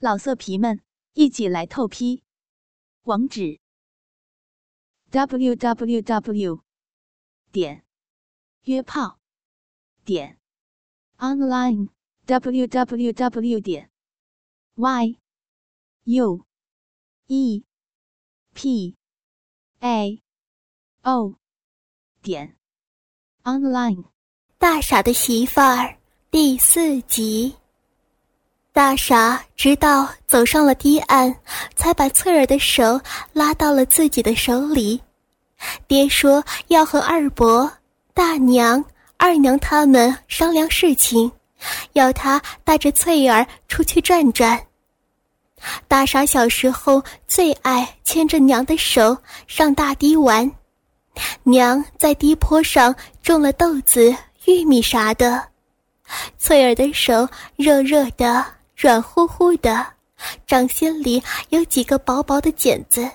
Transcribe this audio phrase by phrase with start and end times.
[0.00, 0.80] 老色皮们，
[1.14, 2.22] 一起来透批！
[3.02, 3.58] 网址
[5.10, 6.62] ：w w w
[7.50, 7.84] 点
[8.62, 9.18] 约炮
[10.04, 10.38] 点
[11.16, 11.88] online
[12.26, 13.90] w w w 点
[14.76, 15.18] y
[16.04, 16.46] u
[17.26, 17.64] e
[18.54, 18.96] p
[19.80, 20.22] a
[21.02, 21.34] o
[22.22, 22.56] 点
[23.42, 24.04] online。
[24.58, 25.98] 大傻的媳妇儿
[26.30, 27.56] 第四集。
[28.78, 31.34] 大傻直到走上了堤岸，
[31.74, 33.00] 才把翠儿的手
[33.32, 35.02] 拉到了自己的手里。
[35.88, 37.68] 爹说要和二伯、
[38.14, 38.82] 大娘、
[39.16, 41.28] 二娘他们商量事情，
[41.94, 44.64] 要他带着翠儿出去转转。
[45.88, 50.48] 大傻小时候最爱牵着娘的手上大堤玩，
[51.42, 54.14] 娘在堤坡上种了豆子、
[54.46, 55.48] 玉米啥的，
[56.38, 58.56] 翠儿的手热热的。
[58.78, 59.84] 软乎乎的，
[60.46, 63.10] 掌心里有几个薄薄的茧子。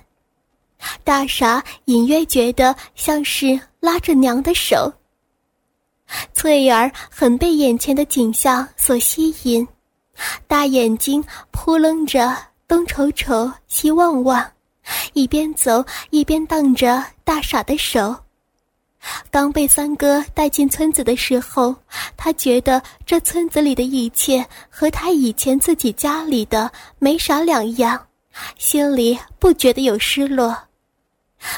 [1.05, 4.91] 大傻隐约觉得像是拉着娘的手。
[6.33, 9.65] 翠儿很被眼前的景象所吸引，
[10.47, 12.35] 大眼睛扑棱着，
[12.67, 14.45] 东瞅瞅，西望望，
[15.13, 18.13] 一边走一边荡着大傻的手。
[19.29, 21.75] 刚被三哥带进村子的时候，
[22.15, 28.07] 他觉得这村子里的一切和他以前自己家里的没啥两样，
[28.57, 30.57] 心里不觉得有失落。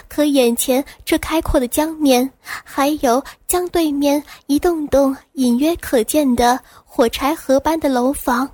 [0.07, 8.49] 可眼前这开阔的江面，还有江对面一栋栋隐约可见的火柴盒般的楼房，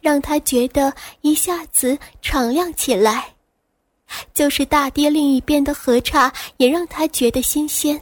[0.00, 3.24] 让他觉得一下子敞亮起来。
[4.32, 8.00] 就是大堤另一边的河岔，也让他觉得新鲜。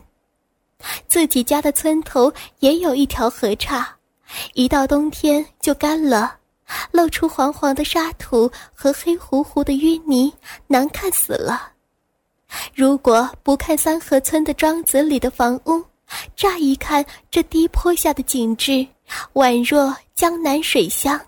[1.06, 3.96] 自己家的村头也有一条河岔，
[4.52, 6.36] 一到冬天就干了，
[6.90, 10.32] 露出黄黄的沙土和黑乎乎的淤泥，
[10.66, 11.72] 难看死了。
[12.74, 15.84] 如果不看三河村的庄子里的房屋，
[16.36, 18.86] 乍一看这低坡下的景致，
[19.32, 21.20] 宛若江南水乡。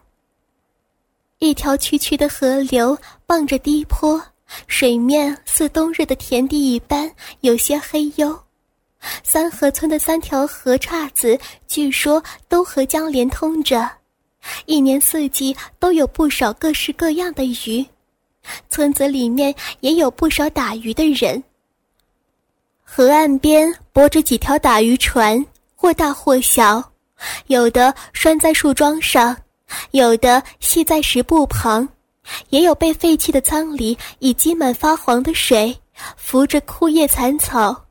[1.39, 4.23] 一条曲曲的河流傍着低坡，
[4.67, 8.46] 水面似冬日的田地一般，有些黑幽。
[9.23, 13.89] 三河村的三条河岔子，据说都和江连通着，
[14.65, 17.85] 一年四季都有不少各式各样的鱼。
[18.71, 21.43] 村子里面也有不少打鱼的人。
[22.83, 26.93] 河岸边泊着几条打鱼船，或大或小，
[27.49, 29.37] 有的拴在树桩上，
[29.91, 31.89] 有的系在石埠旁，
[32.51, 35.77] 也有被废弃的仓里已积满发黄的水，
[36.17, 37.86] 浮着枯叶残草。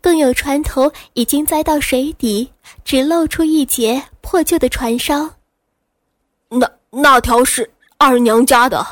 [0.00, 2.50] 更有船头已经栽到水底，
[2.84, 5.28] 只露出一截破旧的船梢。
[6.48, 8.86] 那那条是二娘家的。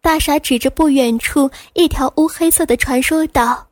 [0.00, 3.66] 大傻指着不远处一条乌黑色的船说道：“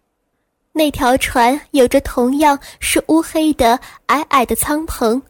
[0.73, 5.23] 那条船有着同样是乌黑的矮矮的舱棚，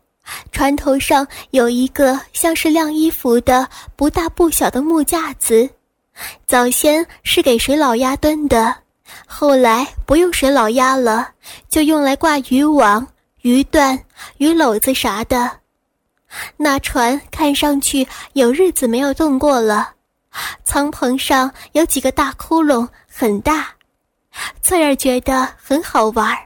[0.50, 5.68] 船头上有一个像是晾衣服的不大不小的木架子，
[6.46, 8.74] 早先是给水老鸭蹲的。”
[9.24, 11.30] 后来不用水老鸭了，
[11.68, 13.06] 就用来挂渔网、
[13.42, 13.98] 鱼段、
[14.38, 15.50] 鱼篓子啥的。
[16.56, 19.94] 那船看上去有日子没有动过了，
[20.64, 23.68] 舱棚上有几个大窟窿，很大。
[24.60, 26.36] 翠儿觉得很好玩，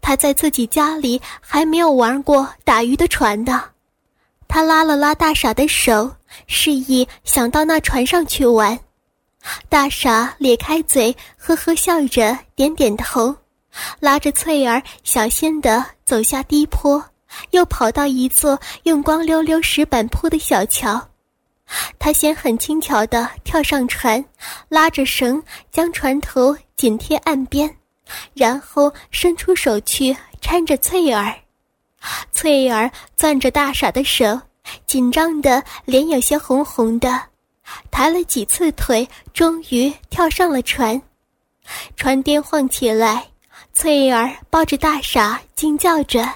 [0.00, 3.64] 她在自己家里还没有玩过打鱼的船呢。
[4.46, 6.14] 她拉了拉大傻的手，
[6.46, 8.78] 示意想到那船上去玩。
[9.68, 13.34] 大傻咧开嘴，呵呵笑着，点点头，
[14.00, 17.04] 拉着翠儿小心地走下低坡，
[17.50, 21.08] 又跑到一座用光溜溜石板铺的小桥。
[21.98, 24.22] 他先很轻巧地跳上船，
[24.68, 27.74] 拉着绳将船头紧贴岸边，
[28.34, 31.34] 然后伸出手去搀着翠儿。
[32.32, 34.38] 翠儿攥着大傻的手，
[34.86, 37.33] 紧张的脸有些红红的。
[37.90, 41.00] 抬了几次腿，终于跳上了船。
[41.96, 43.26] 船颠晃起来，
[43.72, 46.28] 翠儿抱着大傻惊叫着。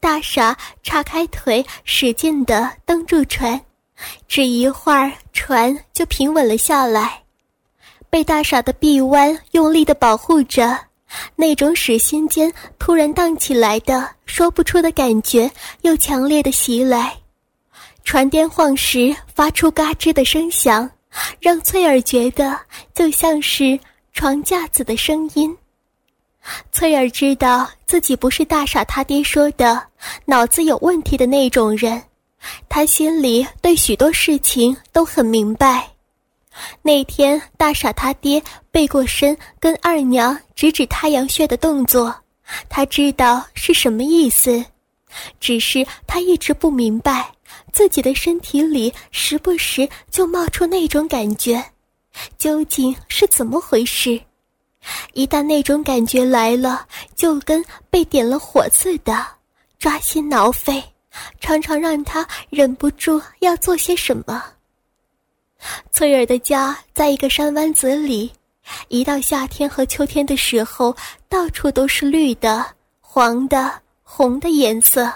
[0.00, 3.60] 大傻叉开腿，使劲地蹬住船，
[4.26, 7.22] 只一会儿，船就平稳了下来。
[8.10, 10.78] 被大傻的臂弯用力地保护着，
[11.36, 15.50] 那种使心间突然荡起来的说不出的感觉，
[15.82, 17.14] 又强烈的袭来。
[18.08, 20.90] 船颠晃时发出嘎吱的声响，
[21.40, 22.58] 让翠儿觉得
[22.94, 23.78] 就像是
[24.14, 25.54] 床架子的声音。
[26.72, 29.82] 翠儿知道自己不是大傻他爹说的
[30.24, 32.02] 脑子有问题的那种人，
[32.66, 35.86] 他心里对许多事情都很明白。
[36.80, 42.14] 那天大傻他爹背过身跟二娘指指太阳穴的动作，
[42.70, 44.64] 他知道是什么意思，
[45.38, 47.30] 只是他一直不明白
[47.72, 51.64] 自己的身体里时不时就冒出那种感觉，
[52.36, 54.20] 究竟是怎么回事？
[55.12, 59.26] 一旦那种感觉来了，就跟被点了火似的，
[59.78, 60.82] 抓心挠肺，
[61.40, 64.42] 常常让他忍不住要做些什么。
[65.90, 68.30] 翠儿的家在一个山湾子里，
[68.86, 70.96] 一到夏天和秋天的时候，
[71.28, 72.64] 到处都是绿的、
[73.00, 75.12] 黄的、红的颜色，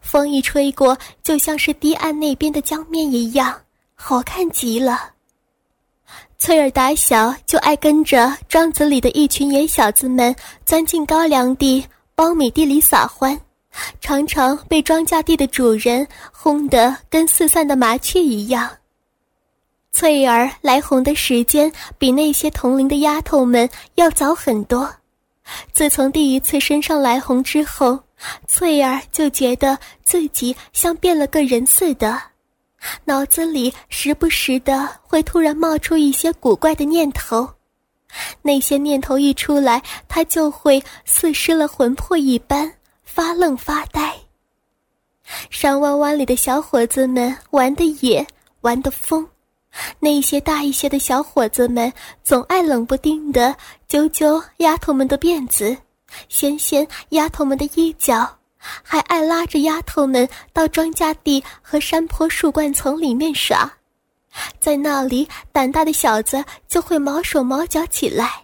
[0.00, 3.60] 风一吹过，就像是堤岸那边的江面一样，
[3.94, 5.10] 好看极了。
[6.38, 10.34] 翠儿打小就爱跟着庄子里的一群野小子们
[10.66, 11.84] 钻进高粱地、
[12.14, 13.38] 苞米地里撒欢，
[14.00, 18.70] 常常被庄稼地的主人轰得跟四散的麻雀一样。
[19.90, 24.92] 翠儿来红的时间比那些同龄的丫头们要早很多。
[25.72, 27.98] 自从第一次身上来红之后，
[28.46, 32.20] 翠儿就觉得自己像变了个人似的，
[33.04, 37.48] 脑子里时不时的会突然冒出一些古怪的念头。
[38.42, 42.72] 那些念头一出来，她就会似失了魂魄一般
[43.02, 44.14] 发愣发呆。
[45.50, 48.24] 山湾湾里的小伙子们玩的野，
[48.60, 49.26] 玩的疯。
[49.98, 51.92] 那些大一些的小伙子们
[52.22, 53.56] 总爱冷不丁的
[53.88, 55.76] 揪揪丫头们的辫子，
[56.28, 63.70] 掀掀丫头们的衣角，还爱拉着丫头们到庄稼地和山坡树冠丛里面耍。
[64.58, 68.42] 在那里，胆大的小子就会毛手毛脚起来，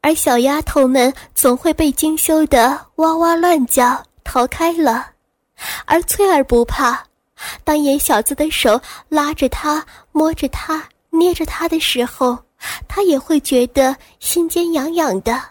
[0.00, 5.10] 而小丫头们总会被惊羞的哇哇乱叫逃开了。
[5.86, 7.04] 而翠儿不怕。
[7.62, 12.38] 当野小子的手拉着她、摸着她、捏着她的时候，
[12.88, 15.42] 他也会觉得心尖痒痒的，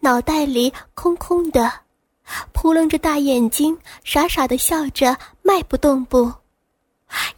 [0.00, 1.72] 脑袋里空空的，
[2.52, 6.32] 扑棱着大眼睛，傻傻的笑着，迈不动步。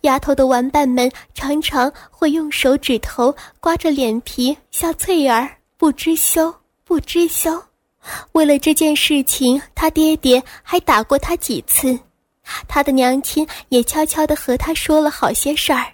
[0.03, 6.55] 丫头的玩伴们常常会用手指头刮着脸皮笑翠儿不知羞，
[6.85, 7.61] 不知羞。
[8.33, 11.99] 为了这件事情，他爹爹还打过他几次。
[12.69, 15.87] 他的娘亲也悄悄地和他说了好些事儿，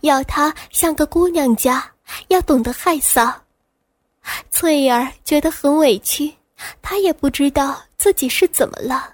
[0.00, 1.92] 要他像个姑娘家，
[2.28, 3.32] 要懂得害臊。
[4.50, 6.32] 翠儿觉得很委屈，
[6.80, 9.10] 她也不知道自己是怎么了。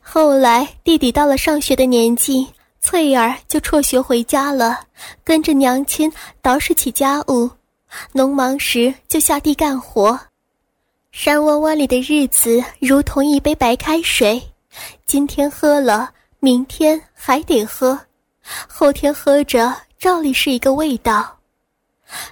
[0.00, 2.46] 后来弟弟到了上学的年纪，
[2.80, 4.80] 翠儿就辍学回家了，
[5.24, 6.10] 跟着娘亲
[6.42, 7.50] 捯饬起家务，
[8.12, 10.18] 农忙时就下地干活。
[11.10, 14.42] 山湾湾里的日子如同一杯白开水。
[15.04, 17.98] 今天喝了，明天还得喝，
[18.66, 21.38] 后天喝着照例是一个味道。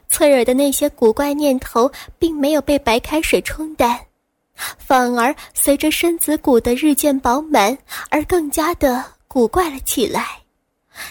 [0.09, 3.99] 翠儿的那些古怪念头并没有被白开水冲淡，
[4.55, 7.77] 反而随着身子骨的日渐饱满
[8.11, 10.27] 而更加的古怪了起来。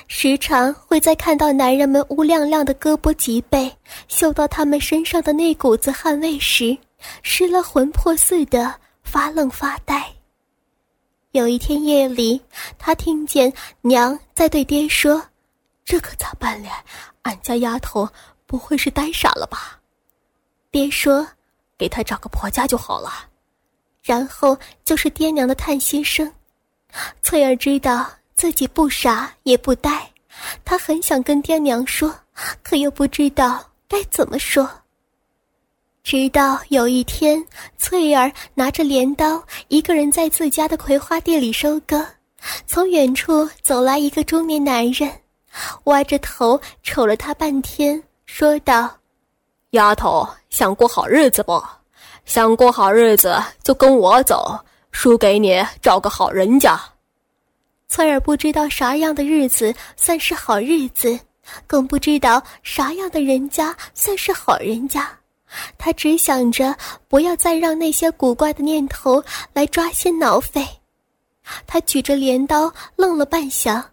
[0.08, 3.72] 时常会在看到男人们乌亮亮的胳膊脊背，
[4.08, 6.78] 嗅到他们身上的那股子汗味时，
[7.24, 10.06] 失了魂魄似的发愣发呆。
[11.32, 12.40] 有一天夜里，
[12.78, 13.52] 他听见
[13.82, 15.24] 娘在对爹说
[15.86, 16.70] ：“这可咋办嘞？
[17.24, 18.08] 俺家丫头
[18.50, 19.80] 不会是呆傻了吧？”
[20.72, 21.28] 爹说
[21.78, 23.28] ：“给她找个婆家就好了。”
[24.02, 26.34] 然后就是爹娘的叹息声。
[27.22, 30.12] 翠儿知道自己不傻也不呆，
[30.66, 32.12] 她很想跟爹娘说，
[32.64, 34.68] 可又不知道该怎么说。
[36.02, 37.46] 直到有一天，
[37.78, 42.04] 翠儿拿着镰刀，一个人在自家的葵花地里收割。
[42.66, 45.12] 从远处走来一个中年男人，
[45.84, 48.90] 歪着头瞅了他半天，说道
[49.72, 51.62] ：“丫头，想过好日子不？
[52.26, 54.58] 想过好日子就跟我走，
[54.92, 56.80] 叔给你找个好人家。”
[57.90, 61.20] 翠儿不知道啥样的日子算是好日子，
[61.66, 65.10] 更不知道啥样的人家算是好人家。
[65.78, 66.74] 他只想着
[67.10, 69.22] 不要再让那些古怪的念头
[69.54, 70.66] 来抓心挠肺。
[71.66, 73.84] 他举着镰刀愣了半晌，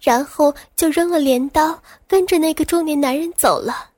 [0.00, 3.90] 然后就扔了镰刀，跟着那个中年男人走了。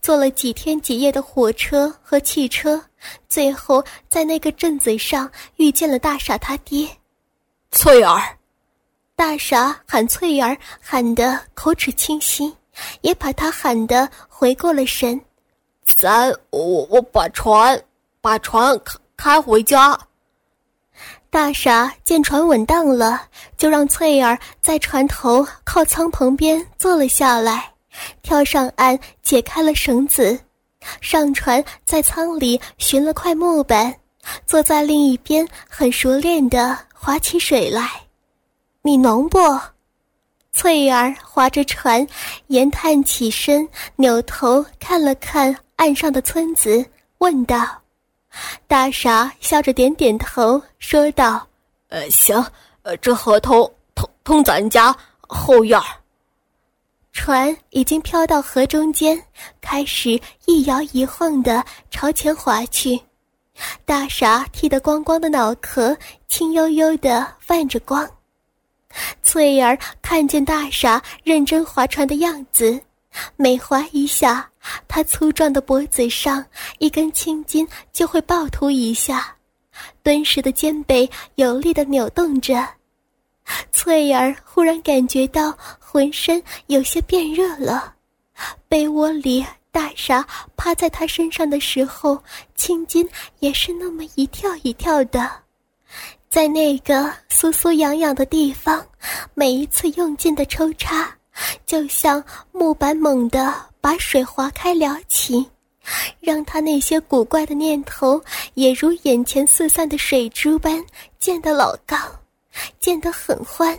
[0.00, 2.80] 坐了几天几夜的火车和汽车，
[3.28, 6.88] 最后在那个镇子上遇见了大傻他爹。
[7.70, 8.38] 翠儿，
[9.16, 12.54] 大傻喊翠儿，喊得口齿清晰，
[13.00, 15.20] 也把他喊得回过了神。
[15.84, 17.82] 咱我我把船，
[18.20, 19.98] 把船开开回家。
[21.30, 23.20] 大傻见船稳当了，
[23.56, 27.70] 就让翠儿在船头靠舱旁边坐了下来，
[28.22, 30.38] 跳上岸解开了绳子，
[31.00, 33.94] 上船在舱里寻了块木板，
[34.46, 37.90] 坐在另一边很熟练的划起水来。
[38.80, 39.38] 你能不？
[40.50, 42.04] 翠儿划着船，
[42.46, 46.84] 沿探起身，扭头看了看岸上的村子，
[47.18, 47.66] 问道。
[48.66, 51.46] 大傻笑着点点头，说道
[51.88, 52.44] ：“呃，行，
[52.82, 55.80] 呃，这河头通通咱家后院。”
[57.12, 59.20] 船已经飘到河中间，
[59.60, 63.00] 开始一摇一晃的朝前划去。
[63.84, 65.96] 大傻剃得光光的脑壳，
[66.28, 68.08] 青悠悠的泛着光。
[69.20, 72.80] 翠儿看见大傻认真划船的样子，
[73.36, 74.48] 每划一下。
[74.86, 76.44] 他粗壮的脖子上
[76.78, 79.34] 一根青筋就会暴突一下，
[80.02, 82.68] 敦实的肩背有力的扭动着。
[83.72, 87.94] 翠儿忽然感觉到浑身有些变热了，
[88.68, 92.22] 被窝里大傻趴在他身上的时候，
[92.54, 93.08] 青筋
[93.38, 95.30] 也是那么一跳一跳的，
[96.28, 98.86] 在那个酥酥痒痒的地方，
[99.32, 101.16] 每一次用劲的抽插，
[101.66, 103.54] 就像木板猛地。
[103.80, 105.48] 把水划开撩起，
[106.18, 108.20] 让他那些古怪的念头
[108.54, 110.84] 也如眼前四散的水珠般
[111.20, 111.96] 溅得老高，
[112.80, 113.78] 溅得很欢。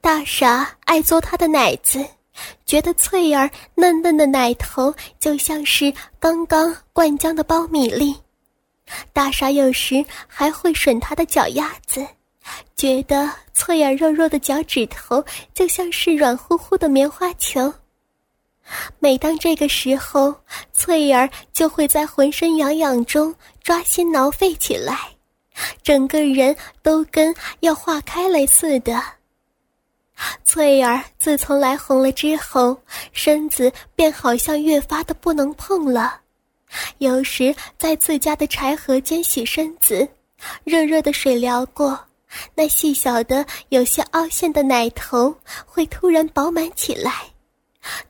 [0.00, 2.06] 大傻爱嘬他的奶子，
[2.66, 8.14] 觉得翠儿嫩嫩的奶头就像是刚刚灌浆的苞米粒。
[9.14, 12.06] 大傻有时还会吮他的脚丫子，
[12.76, 17.72] 觉得翠儿肉肉的脚趾头就像是软乎乎的棉花球。
[18.98, 20.34] 每当这个时候，
[20.72, 24.96] 翠儿就会在浑身痒痒中抓心挠肺起来，
[25.82, 29.02] 整个人都跟要化开了似的。
[30.44, 32.80] 翠儿自从来红了之后，
[33.12, 36.20] 身子便好像越发的不能碰了。
[36.98, 40.08] 有时在自家的柴禾间洗身子，
[40.62, 41.98] 热热的水撩过，
[42.54, 45.34] 那细小的有些凹陷的奶头
[45.66, 47.12] 会突然饱满起来。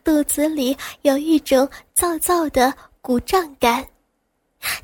[0.03, 3.85] 肚子里有一种燥燥的鼓胀感，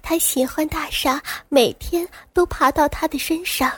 [0.02, 3.72] 他喜欢大傻每天都爬到他的身上。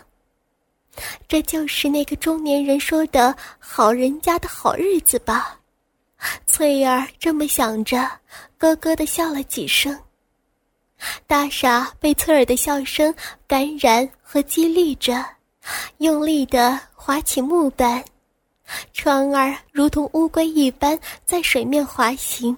[1.27, 5.59] 这就是那个中年人说的好人家的好日子吧？
[6.45, 8.09] 翠儿这么想着，
[8.57, 9.97] 咯咯的笑了几声。
[11.25, 13.13] 大傻被翠儿的笑声
[13.47, 15.25] 感染和激励着，
[15.97, 18.03] 用力的划起木板。
[18.93, 22.55] 船儿如同乌龟一般在水面滑行。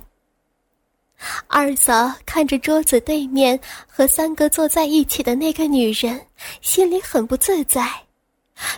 [1.48, 6.19] 二嫂看着桌子对面和三哥坐在一起的那个女人，
[6.62, 7.89] 心里很不自在。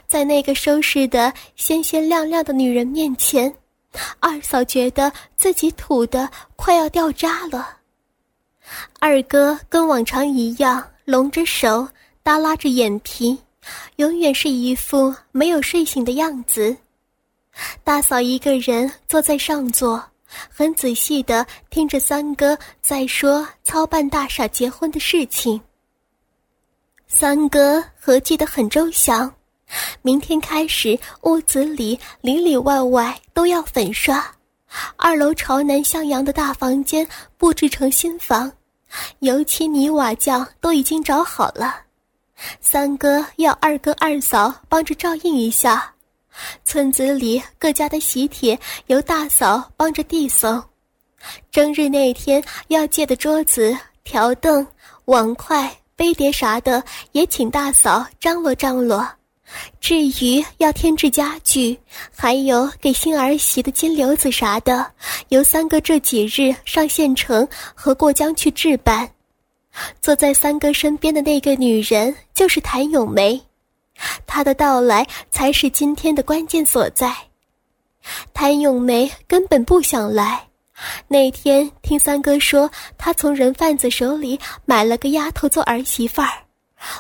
[0.07, 3.53] 在那个收拾的鲜鲜亮亮的女人面前，
[4.19, 7.77] 二嫂觉得自己土的快要掉渣了。
[8.99, 11.87] 二哥跟往常一样，拢着手，
[12.23, 13.37] 耷拉着眼皮，
[13.97, 16.75] 永远是一副没有睡醒的样子。
[17.83, 20.03] 大嫂一个人坐在上座，
[20.49, 25.61] 很仔细的听着三哥在说操办大傻结婚的事情。
[27.07, 29.33] 三哥合计的很周详，
[30.01, 34.35] 明天开始屋子里里里外外都要粉刷，
[34.97, 37.07] 二楼朝南向阳的大房间
[37.37, 38.51] 布置成新房，
[39.19, 41.84] 油漆泥瓦匠都已经找好了，
[42.59, 45.93] 三哥要二哥二嫂帮着照应一下。
[46.65, 50.61] 村子里各家的喜帖由大嫂帮着递送，
[51.49, 54.67] 正日那天要借的桌子、条凳、
[55.05, 59.07] 碗筷、杯碟啥的也请大嫂张罗张罗。
[59.79, 61.79] 至于要添置家具，
[62.13, 64.91] 还有给新儿媳的金流子啥的，
[65.29, 69.09] 由三哥这几日上县城和过江去置办。
[70.01, 73.41] 坐在三哥身边的那个女人就是谭咏梅。
[74.25, 77.15] 她的到来才是今天的关键所在。
[78.33, 80.41] 谭咏梅根本不想来。
[81.07, 86.27] 那天听三哥说，他从人贩子手里买了个丫头做儿媳妇儿，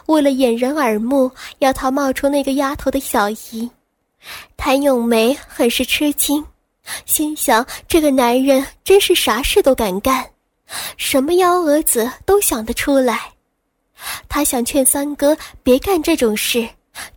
[0.05, 1.29] 为了掩人耳目，
[1.59, 3.69] 要他冒充那个丫头的小姨。
[4.55, 6.43] 谭咏梅很是吃惊，
[7.05, 10.25] 心想这个男人真是啥事都敢干，
[10.97, 13.33] 什么幺蛾子都想得出来。
[14.27, 16.67] 他想劝三哥别干这种事。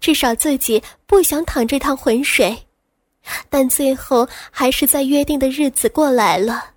[0.00, 2.67] 至少自己不想淌这趟浑水，
[3.49, 6.71] 但最后还是在约定的日子过来了。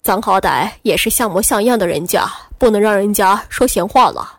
[0.00, 4.38] 咱好歹也是像模像样的人家，不能让人家说闲话了。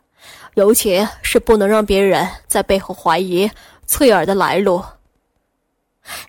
[0.54, 3.52] 尤其是不能让别人在背后怀疑
[3.86, 4.82] 翠儿的来路。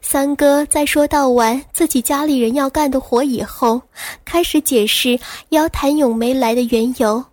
[0.01, 3.83] 三哥在说到完自己家里人要干的活以后，
[4.25, 5.19] 开始解释
[5.51, 7.25] 邀谭咏梅来的缘由。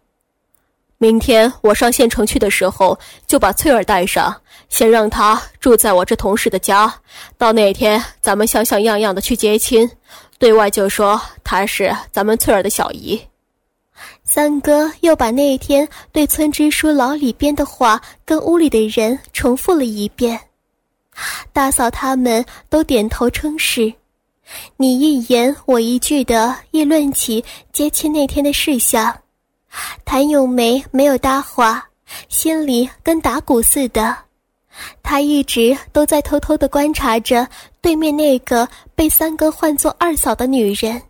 [0.97, 4.35] 明天我上县城去的时候，就把翠儿带上，
[4.67, 6.93] 先让她住在我这同事的家。
[7.37, 9.89] 到那天，咱们像像样样的去接亲，
[10.37, 13.21] 对外就说她是咱们翠儿的小姨。
[14.25, 20.39] 三哥又把那天对村支书老李编的话跟屋里的人重复了一遍。
[21.51, 23.93] 大嫂他们都点头称是，
[24.77, 29.15] 你一言我一句的议论起接亲那天的事项。
[30.03, 31.87] 谭咏梅没有搭话，
[32.27, 34.15] 心里跟打鼓似的。
[35.03, 37.47] 她一直都在偷偷的观察着
[37.81, 41.01] 对面那个被三哥唤作二嫂的女人，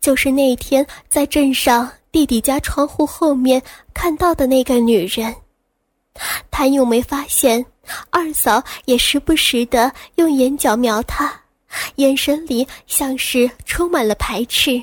[0.00, 3.60] 就是那天在镇上弟弟家窗户后面
[3.92, 5.34] 看到的那个女人。
[6.50, 7.64] 谭咏梅发现
[8.10, 11.32] 二嫂也时不时的用眼角瞄她，
[11.96, 14.82] 眼神里像是充满了排斥。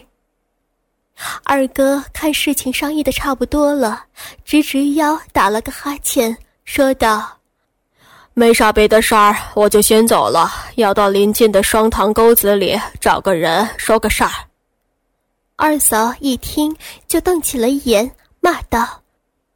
[1.44, 4.06] 二哥看事情商议的差不多了，
[4.46, 7.28] 直直腰打了个哈欠，说道
[8.36, 14.32] ：“没啥别的事儿，我就先走了，要到临近的双塘沟子里找个人说个事儿。”
[15.58, 16.76] 二嫂一听
[17.08, 19.02] 就瞪起了眼，骂道：“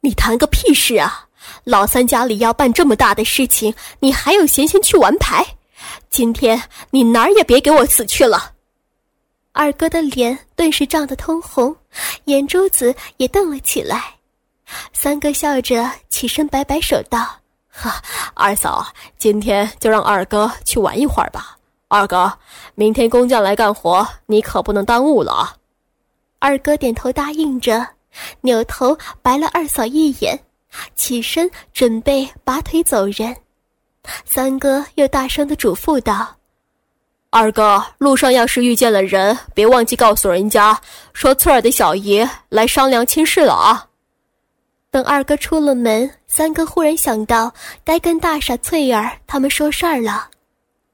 [0.02, 1.28] 你谈个屁事啊！
[1.64, 5.44] 老三家里要办这么大的事情，你还有闲心去玩牌？
[6.10, 8.52] 今天你哪儿也别给我死去了！”
[9.52, 11.76] 二哥的脸顿时涨得通红，
[12.24, 14.14] 眼珠子也瞪了起来。
[14.92, 17.28] 三哥笑着起身摆摆手道
[17.68, 18.00] ：“哈，
[18.32, 18.86] 二嫂，
[19.18, 21.58] 今天就让二哥去玩一会儿吧。
[21.88, 22.32] 二哥，
[22.74, 25.54] 明天工匠来干活，你可不能耽误了啊。”
[26.40, 27.86] 二哥点头答应着，
[28.40, 30.40] 扭头白了二嫂一眼，
[30.94, 33.36] 起身准备拔腿走人。
[34.24, 36.36] 三哥又大声的嘱咐道。
[37.30, 40.78] 二哥，路上要是遇见了人，别忘记告诉人家，
[41.12, 43.86] 说翠儿的小姨来商量亲事了啊。
[44.90, 47.50] 等二哥出了门，三哥忽然想到
[47.84, 50.28] 该跟大傻翠儿他们说事儿了。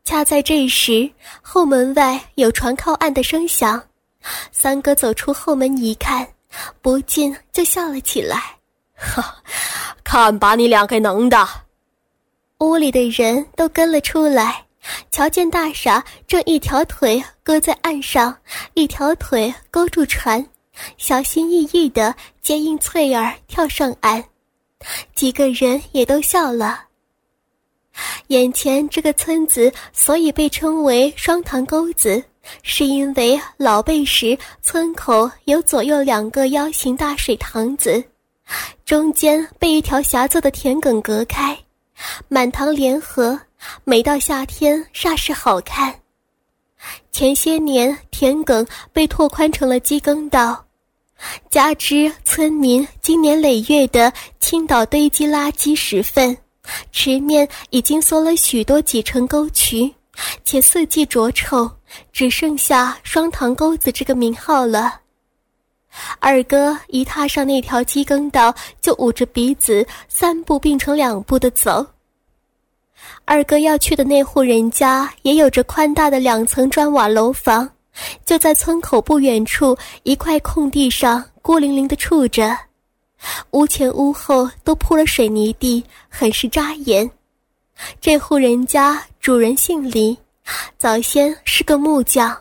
[0.05, 1.11] 恰在这时，
[1.43, 3.83] 后门外有船靠岸的声响，
[4.53, 6.25] 三哥走出后门一看，
[6.81, 8.58] 不禁就笑了起来。
[8.99, 9.37] 哈，
[10.03, 11.49] 看把你俩给能的！
[12.59, 14.65] 屋里的人都跟了出来。
[15.11, 18.35] 瞧见大傻正一条腿搁在岸上，
[18.75, 20.45] 一条腿勾住船，
[20.97, 24.25] 小心翼翼地接应翠儿跳上岸。
[25.15, 26.85] 几个人也都笑了。
[28.29, 32.23] 眼前这个村子所以被称为双塘沟子，
[32.63, 38.03] 是因为老辈时村口有左右两个腰形大水塘子，
[38.85, 41.59] 中间被一条狭窄的田埂隔开，
[42.29, 43.39] 满塘莲河。
[43.83, 45.93] 每到夏天，煞是好看。
[47.11, 50.65] 前些年，田埂被拓宽成了机耕道，
[51.51, 56.37] 加之村民经年累月的倾倒堆积垃圾石粪，
[56.93, 59.93] 池面已经缩了许多几成沟渠，
[60.45, 61.69] 且四季浊臭，
[62.13, 65.01] 只剩下双塘沟子这个名号了。
[66.19, 71.87] 二哥一踏上那条机耕道，就捂着鼻子，三步并成两步的走。
[73.25, 77.69] 二哥要去的那户人家也有着宽大的两层砖瓦楼房，
[78.25, 82.57] 就在村口不远处一块空地上孤零零地处着，
[83.51, 87.09] 屋前屋后都铺了水泥地，很是扎眼。
[88.01, 90.19] 这户人家主人姓李，
[90.77, 92.37] 早先是个木匠，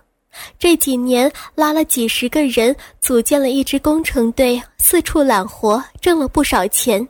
[0.59, 7.07] 这几年拉了几十个人组建了一支工程队，四处揽活，挣了不少钱。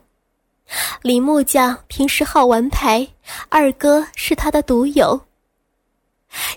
[1.02, 3.08] 李木匠平时好玩牌，
[3.50, 5.20] 二哥是他的独友。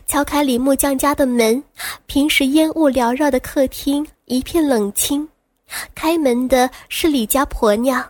[0.06, 1.62] 敲开李木匠家的门，
[2.06, 5.26] 平时烟雾缭绕的客厅一片冷清。
[5.94, 8.04] 开门的是李家婆娘，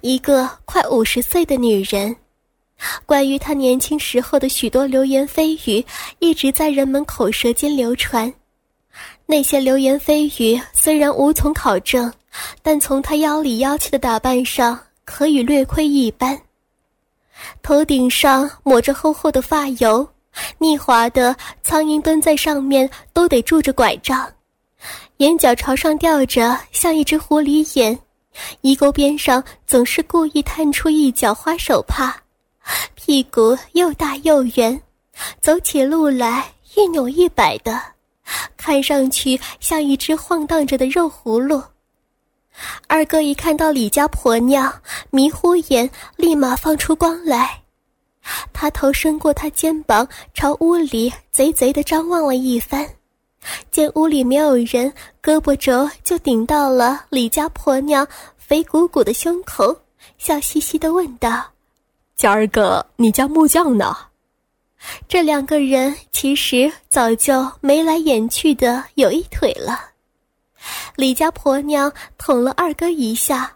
[0.00, 2.16] 一个快五十岁的女人。
[3.06, 5.84] 关于他年轻时候的许多流言蜚语，
[6.18, 8.32] 一直在人们口舌间流传。
[9.26, 12.12] 那些流言蜚语虽然无从考证，
[12.62, 14.78] 但从他妖里妖气的打扮上。
[15.10, 16.40] 可以略窥一斑。
[17.64, 20.08] 头顶上抹着厚厚的发油，
[20.58, 24.32] 腻滑的苍蝇蹲在上面都得拄着拐杖，
[25.16, 27.98] 眼角朝上吊着，像一只狐狸眼。
[28.60, 32.16] 衣钩边上总是故意探出一角花手帕，
[32.94, 34.80] 屁股又大又圆，
[35.40, 37.80] 走起路来一扭一摆的，
[38.56, 41.62] 看上去像一只晃荡着的肉葫芦。
[42.86, 44.72] 二哥一看到李家婆娘，
[45.10, 47.62] 迷糊眼立马放出光来。
[48.52, 52.86] 他头伸过他肩膀，朝屋里贼贼的张望了一番，
[53.70, 58.06] 见屋里没有人，胳膊肘就顶到了李家婆娘
[58.36, 59.74] 肥鼓鼓的胸口，
[60.18, 61.42] 笑嘻嘻的问道
[62.20, 63.96] ：“今儿哥，你家木匠呢？”
[65.08, 69.80] 这两个人其实早就眉来眼去的有一腿了。
[70.96, 73.50] 李家婆娘捅了二哥一下，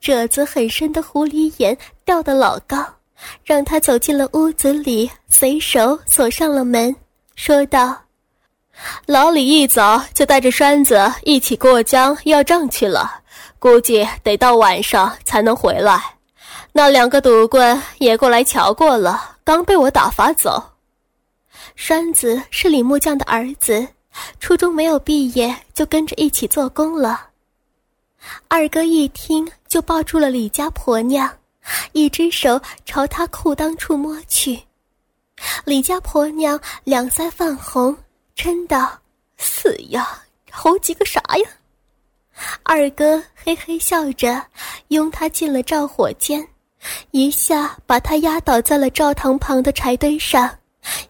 [0.00, 1.76] 褶子很深的狐狸眼
[2.06, 2.82] 掉得老高，
[3.44, 6.96] 让他走进了屋子里，随手锁上了门，
[7.34, 7.94] 说道
[9.04, 13.20] ：“老李一早就带着栓子一起过江要账去了，
[13.58, 16.15] 估计得到晚上才能回来。
[16.76, 20.62] 那两个赌棍也过来瞧过了，刚被我打发走。
[21.74, 23.88] 栓子是李木匠的儿子。”
[24.40, 27.28] 初中没有毕业，就跟着一起做工了。
[28.48, 31.30] 二哥一听，就抱住了李家婆娘，
[31.92, 34.62] 一只手朝她裤裆处摸去。
[35.64, 37.96] 李家婆娘两腮泛红，
[38.36, 38.98] 嗔道
[39.38, 40.06] ：“死呀，
[40.50, 41.48] 猴急个啥呀？”
[42.64, 44.42] 二哥嘿嘿笑着，
[44.88, 46.46] 拥她进了照火间，
[47.10, 50.50] 一下把他压倒在了灶堂旁的柴堆上。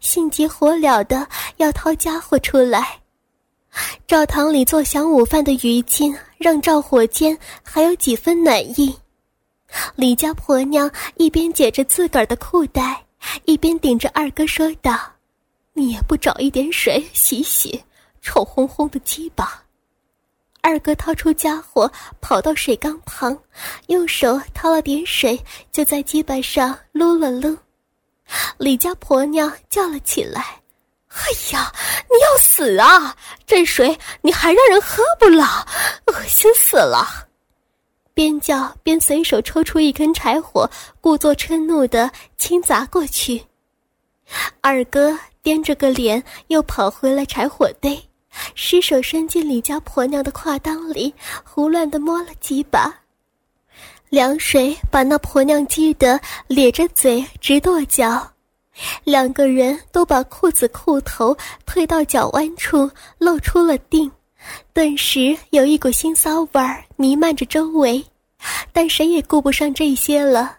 [0.01, 2.99] 心急火燎的要掏家伙出来。
[4.09, 8.97] 灶堂里做晌午饭的余烬，让灶火间还有几分暖意。
[9.95, 13.05] 李家婆娘一边解着自个儿的裤带，
[13.45, 14.99] 一边顶着二哥说道
[15.75, 17.85] ：“你也不找一点水洗洗，
[18.23, 19.63] 臭烘烘的鸡巴。”
[20.67, 21.89] 二哥掏出家伙，
[22.21, 23.39] 跑到水缸旁，
[23.87, 27.57] 用手掏了点水，就在鸡巴上撸了撸。
[28.59, 30.61] 李家婆娘叫了起来
[31.07, 31.73] ：“哎呀，
[32.11, 33.17] 你要死啊！
[33.47, 35.65] 这水你还让人喝不了，
[36.07, 37.29] 恶心死了！”
[38.13, 40.69] 边叫边随手抽出一根柴火，
[41.01, 43.41] 故作嗔怒的轻砸过去。
[44.61, 47.97] 二哥掂着个脸，又跑回了柴火堆，
[48.57, 51.13] 失手伸进李家婆娘的胯裆里，
[51.45, 52.93] 胡乱的摸了几把。
[54.09, 58.27] 凉水把那婆娘激得咧着嘴直跺脚，
[59.05, 64.11] 两个人都把裤子裤头退到脚弯处，露出了腚，
[64.73, 68.03] 顿时有一股腥骚味儿弥漫着周围，
[68.73, 70.57] 但谁也顾不上这些了。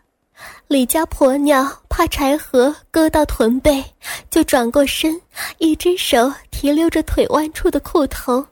[0.68, 3.82] 李家婆娘怕柴禾割到臀背，
[4.30, 5.20] 就转过身，
[5.60, 8.46] 一只手提溜着腿弯处的裤头，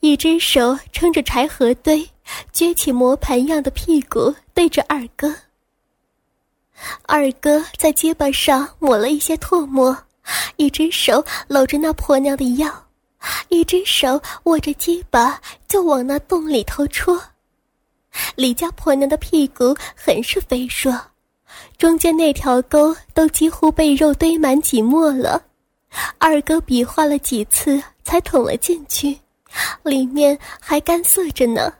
[0.00, 2.08] 一只手撑着柴禾堆。
[2.54, 5.34] 撅起磨盘样的屁股对着二哥，
[7.02, 9.94] 二哥在肩膀上抹了一些唾沫，
[10.56, 12.86] 一只手搂着那婆娘的腰，
[13.48, 15.38] 一只手握着鸡巴
[15.68, 17.20] 就往那洞里头戳。
[18.36, 20.98] 李家婆娘的屁股很是肥硕，
[21.78, 25.42] 中间那条沟都几乎被肉堆满挤没了。
[26.18, 29.18] 二哥比划了几次才捅了进去，
[29.82, 31.72] 里面还干涩着呢。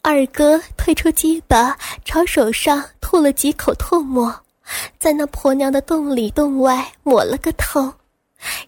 [0.00, 4.32] 二哥退出鸡巴，朝手上吐了几口唾沫，
[4.98, 7.92] 在那婆娘的洞里洞外抹了个透，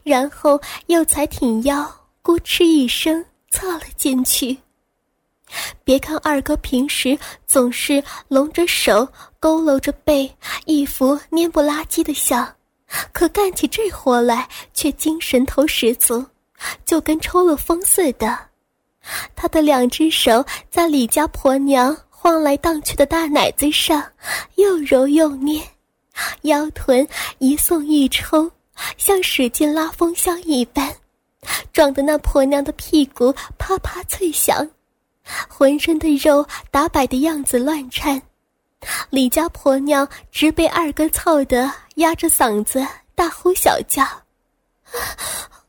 [0.02, 1.88] 然后又才挺腰，
[2.20, 4.58] 咕哧一声插了进去。
[5.84, 9.08] 别看二哥平时总是拢着手，
[9.40, 10.28] 佝偻着背，
[10.64, 12.46] 一副蔫不拉几的相，
[13.12, 16.24] 可干起这活来却精神头十足，
[16.84, 18.36] 就跟抽了风似的。
[19.36, 24.04] 他的两只手在李家婆娘晃来荡去的大奶子上，
[24.56, 25.62] 又揉又捏，
[26.42, 27.06] 腰臀
[27.38, 28.50] 一送一抽，
[28.96, 30.92] 像使劲拉风箱一般，
[31.72, 34.68] 撞得那婆娘的屁股啪啪脆响，
[35.48, 38.20] 浑身的肉打摆的样子乱颤。
[39.10, 44.04] 李家婆娘直被二哥操得压着嗓子大呼小叫。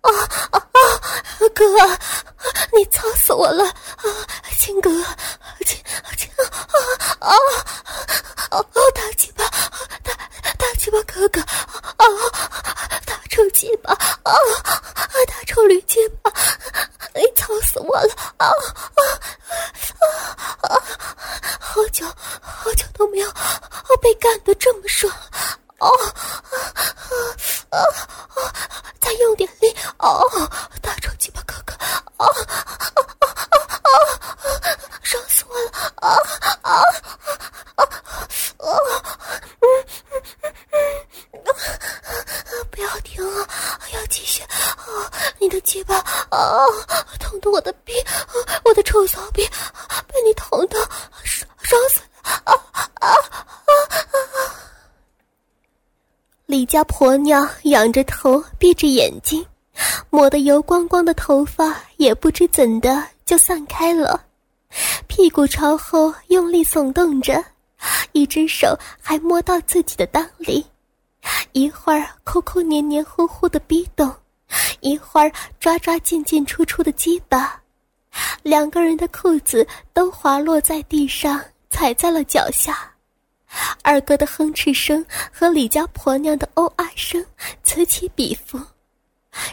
[0.02, 0.10] 啊
[0.52, 0.80] 啊啊！
[1.54, 1.66] 哥，
[2.74, 3.66] 你操死我了！
[3.66, 4.06] 啊，
[4.58, 4.90] 亲哥，
[5.66, 5.78] 亲
[6.18, 6.80] 亲啊
[7.20, 7.32] 啊
[8.52, 8.64] 啊！
[8.96, 9.44] 大鸡巴，
[10.04, 10.14] 大
[10.58, 12.06] 大鸡巴哥哥，啊，
[13.06, 14.32] 大臭鸡巴，啊，
[15.28, 16.32] 大臭驴鸡巴，
[17.14, 18.14] 你操死我了！
[18.38, 19.02] 啊啊
[20.00, 20.06] 啊
[20.70, 20.82] 啊！
[21.60, 22.06] 好久
[22.42, 23.30] 好久都没有
[24.02, 25.14] 被干得这么爽！
[25.80, 25.90] 哦，
[26.52, 26.56] 啊
[27.70, 27.80] 啊啊！
[29.14, 29.76] 用点力！
[30.00, 30.24] 哦，
[30.82, 31.74] 大壮鸡巴哥哥！
[32.18, 32.28] 哦啊
[33.20, 33.90] 啊啊啊！
[35.02, 35.72] 爽死我了！
[35.96, 36.08] 啊
[36.62, 36.72] 啊
[37.78, 37.84] 啊
[38.58, 38.68] 啊！
[39.62, 39.66] 嗯
[40.12, 40.24] 嗯
[40.72, 40.78] 嗯
[41.34, 43.48] 嗯，不要停啊，
[43.94, 44.42] 要继续！
[44.44, 45.96] 啊，你的鸡巴
[46.30, 46.66] 啊，
[47.20, 47.94] 痛疼的我的逼，
[48.64, 49.48] 我的臭骚逼，
[50.08, 50.78] 被你捅的，
[51.24, 52.06] 烧烧死了！
[52.46, 53.10] 啊啊啊啊！
[56.46, 59.44] 李家婆娘仰着头，闭着眼睛，
[60.12, 64.24] 抹得油光光的头发也不知怎的就散开了，
[65.08, 67.44] 屁股朝后用力耸动着，
[68.12, 70.64] 一只手还摸到自己的裆里，
[71.54, 74.14] 一会儿抠抠黏黏糊糊的逼洞。
[74.82, 77.60] 一会儿抓抓进进出出的鸡巴，
[78.44, 82.92] 两个人的裤子都滑落在地上，踩在了脚下。
[83.82, 87.26] 二哥的哼哧声和李家婆娘的哦啊声
[87.64, 88.60] 此起彼伏，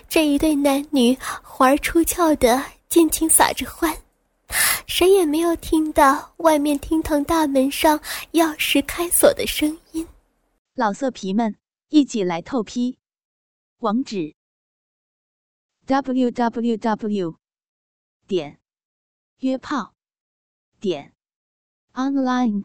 [0.09, 3.96] 这一对男女环儿出窍的尽情撒着欢，
[4.87, 7.98] 谁也没有听到外面厅堂大门上
[8.32, 10.06] 钥匙开锁的声音。
[10.74, 11.56] 老色皮们，
[11.88, 12.98] 一起来透批，
[13.78, 14.35] 网址。
[15.87, 17.37] w w w
[18.26, 18.59] 点
[19.38, 19.94] 约炮
[20.80, 21.14] 点
[21.94, 22.64] online